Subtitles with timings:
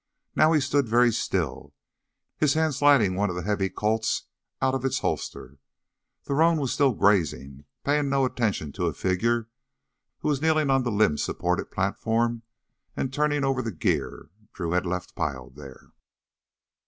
[0.35, 1.75] Now he stood very still,
[2.35, 4.23] his hand sliding one of the heavy Colts
[4.59, 5.59] out of its holster.
[6.23, 9.49] The roan was still grazing, paying no attention to a figure
[10.21, 12.41] who was kneeling on the limb supported platform
[12.97, 15.91] and turning over the gear Drew had left piled there.